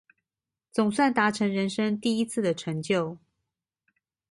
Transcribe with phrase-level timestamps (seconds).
[0.71, 3.19] 總算達成人生第一次的成就